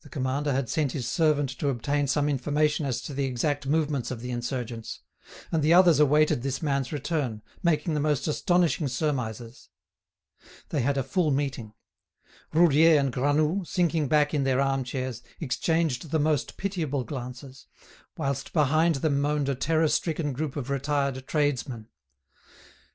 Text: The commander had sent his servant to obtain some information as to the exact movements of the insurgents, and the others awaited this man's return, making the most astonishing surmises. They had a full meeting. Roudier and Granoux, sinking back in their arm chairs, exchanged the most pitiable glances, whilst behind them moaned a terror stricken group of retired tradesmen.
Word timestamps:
The 0.00 0.08
commander 0.08 0.54
had 0.54 0.70
sent 0.70 0.92
his 0.92 1.06
servant 1.06 1.50
to 1.58 1.68
obtain 1.68 2.06
some 2.06 2.26
information 2.26 2.86
as 2.86 3.02
to 3.02 3.12
the 3.12 3.26
exact 3.26 3.66
movements 3.66 4.10
of 4.10 4.22
the 4.22 4.30
insurgents, 4.30 5.00
and 5.52 5.62
the 5.62 5.74
others 5.74 6.00
awaited 6.00 6.40
this 6.40 6.62
man's 6.62 6.90
return, 6.90 7.42
making 7.62 7.92
the 7.92 8.00
most 8.00 8.26
astonishing 8.26 8.88
surmises. 8.88 9.68
They 10.70 10.80
had 10.80 10.96
a 10.96 11.02
full 11.02 11.30
meeting. 11.32 11.74
Roudier 12.50 12.98
and 12.98 13.12
Granoux, 13.12 13.62
sinking 13.66 14.08
back 14.08 14.32
in 14.32 14.44
their 14.44 14.58
arm 14.62 14.84
chairs, 14.84 15.22
exchanged 15.38 16.10
the 16.12 16.18
most 16.18 16.56
pitiable 16.56 17.04
glances, 17.04 17.66
whilst 18.16 18.54
behind 18.54 18.94
them 18.94 19.20
moaned 19.20 19.50
a 19.50 19.54
terror 19.54 19.88
stricken 19.88 20.32
group 20.32 20.56
of 20.56 20.70
retired 20.70 21.26
tradesmen. 21.26 21.88